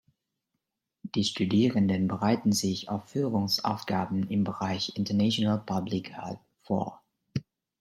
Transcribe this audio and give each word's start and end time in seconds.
Die 1.13 1.23
Studierenden 1.23 2.07
bereiten 2.07 2.53
sich 2.53 2.89
auf 2.89 3.05
Führungsaufgaben 3.09 4.27
im 4.31 4.43
Bereich 4.43 4.95
International 4.95 5.59
Public 5.63 6.13
Health 6.17 6.39
vor. 6.63 7.03